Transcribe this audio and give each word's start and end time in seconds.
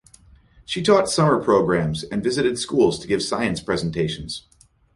She 0.65 0.81
taught 0.81 1.11
summer 1.11 1.37
programs 1.39 2.03
and 2.03 2.23
visited 2.23 2.57
schools 2.57 2.97
to 2.97 3.07
give 3.07 3.21
science 3.21 3.61
presentations. 3.61 4.47